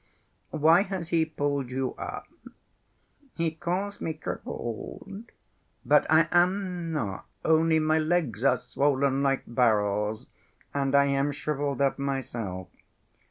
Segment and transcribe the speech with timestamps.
[0.49, 2.25] Why has he pulled you up?
[3.35, 5.25] He calls me crippled,
[5.85, 10.25] but I am not, only my legs are swollen like barrels,
[10.73, 12.69] and I am shriveled up myself.